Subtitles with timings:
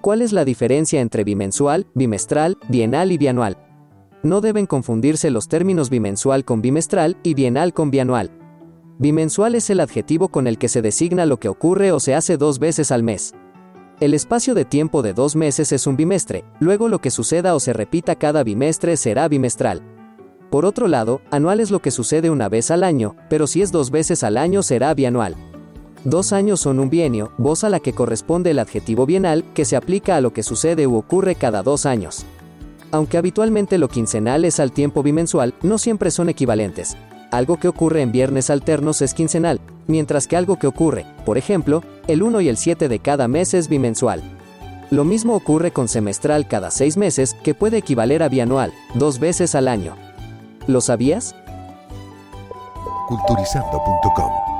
[0.00, 3.58] ¿Cuál es la diferencia entre bimensual, bimestral, bienal y bianual?
[4.22, 8.30] No deben confundirse los términos bimensual con bimestral y bienal con bianual.
[8.98, 12.38] Bimensual es el adjetivo con el que se designa lo que ocurre o se hace
[12.38, 13.34] dos veces al mes.
[14.00, 17.60] El espacio de tiempo de dos meses es un bimestre, luego lo que suceda o
[17.60, 19.82] se repita cada bimestre será bimestral.
[20.50, 23.70] Por otro lado, anual es lo que sucede una vez al año, pero si es
[23.70, 25.49] dos veces al año será bianual.
[26.04, 29.76] Dos años son un bienio, voz a la que corresponde el adjetivo bienal, que se
[29.76, 32.24] aplica a lo que sucede u ocurre cada dos años.
[32.90, 36.96] Aunque habitualmente lo quincenal es al tiempo bimensual, no siempre son equivalentes.
[37.30, 41.84] Algo que ocurre en viernes alternos es quincenal, mientras que algo que ocurre, por ejemplo,
[42.06, 44.22] el 1 y el 7 de cada mes es bimensual.
[44.90, 49.54] Lo mismo ocurre con semestral cada seis meses, que puede equivaler a bianual, dos veces
[49.54, 49.96] al año.
[50.66, 51.36] ¿Lo sabías?
[53.06, 54.59] Culturizando.com